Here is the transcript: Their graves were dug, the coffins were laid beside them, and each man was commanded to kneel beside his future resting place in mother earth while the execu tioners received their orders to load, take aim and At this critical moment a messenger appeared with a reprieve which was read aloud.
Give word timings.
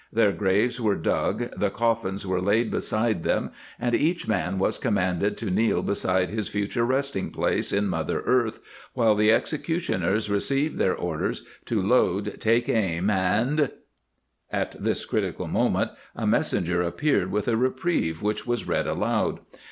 Their 0.11 0.31
graves 0.31 0.81
were 0.81 0.95
dug, 0.95 1.51
the 1.55 1.69
coffins 1.69 2.25
were 2.25 2.41
laid 2.41 2.71
beside 2.71 3.21
them, 3.21 3.51
and 3.79 3.93
each 3.93 4.27
man 4.27 4.57
was 4.57 4.79
commanded 4.79 5.37
to 5.37 5.51
kneel 5.51 5.83
beside 5.83 6.31
his 6.31 6.47
future 6.47 6.83
resting 6.83 7.29
place 7.29 7.71
in 7.71 7.87
mother 7.87 8.21
earth 8.25 8.61
while 8.95 9.13
the 9.13 9.29
execu 9.29 9.75
tioners 9.75 10.27
received 10.27 10.79
their 10.79 10.95
orders 10.95 11.45
to 11.65 11.79
load, 11.79 12.37
take 12.41 12.67
aim 12.67 13.11
and 13.11 13.69
At 14.49 14.71
this 14.83 15.05
critical 15.05 15.45
moment 15.47 15.91
a 16.15 16.25
messenger 16.25 16.81
appeared 16.81 17.31
with 17.31 17.47
a 17.47 17.55
reprieve 17.55 18.23
which 18.23 18.47
was 18.47 18.65
read 18.67 18.87
aloud. 18.87 19.39